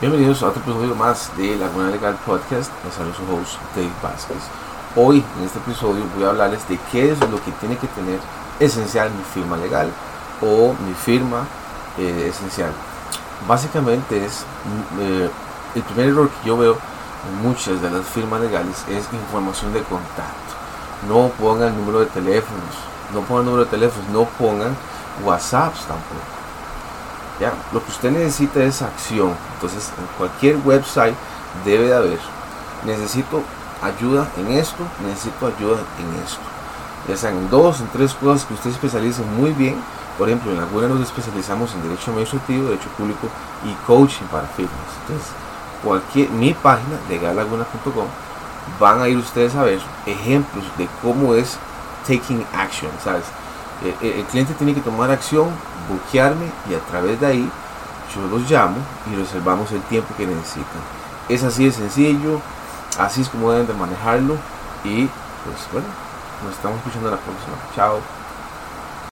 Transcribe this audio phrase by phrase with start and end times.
[0.00, 2.72] Bienvenidos a otro episodio más de Laguna Legal Podcast.
[2.86, 4.38] Les saludo su host Dave Vázquez.
[4.96, 8.18] Hoy en este episodio voy a hablarles de qué es lo que tiene que tener
[8.60, 9.90] esencial mi firma legal
[10.40, 11.46] o mi firma
[11.98, 12.72] eh, esencial.
[13.46, 15.30] Básicamente es mm, eh,
[15.74, 16.78] el primer error que yo veo
[17.28, 20.54] en muchas de las firmas legales es información de contacto.
[21.10, 22.74] No pongan número de teléfonos,
[23.12, 24.74] no pongan número de teléfonos, no pongan
[25.26, 26.39] WhatsApps tampoco.
[27.72, 29.34] Lo que usted necesita es acción.
[29.54, 31.14] Entonces, en cualquier website
[31.64, 32.18] debe de haber.
[32.84, 33.42] Necesito
[33.82, 36.40] ayuda en esto, necesito ayuda en esto.
[37.08, 39.76] Ya sean en dos, en tres cosas que usted especialice muy bien.
[40.18, 43.28] Por ejemplo, en alguna nos especializamos en Derecho Administrativo, Derecho Público
[43.64, 44.74] y Coaching para firmas.
[45.02, 45.32] Entonces,
[45.82, 48.06] cualquier, mi página, legalaguna.com,
[48.78, 51.58] van a ir ustedes a ver ejemplos de cómo es
[52.06, 53.24] taking action, ¿sabes?
[53.82, 55.48] Eh, eh, el cliente tiene que tomar acción,
[56.68, 57.50] y a través de ahí
[58.14, 58.76] yo los llamo
[59.10, 60.80] y reservamos el tiempo que necesitan.
[61.28, 62.40] Es así de sencillo,
[62.98, 64.34] así es como deben de manejarlo
[64.84, 65.06] y
[65.44, 65.88] pues bueno,
[66.44, 67.56] nos estamos escuchando la próxima.
[67.74, 68.00] Chao.